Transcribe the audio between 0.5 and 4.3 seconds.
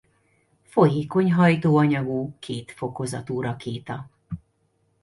Folyékony hajtóanyagú kétfokozatú rakéta.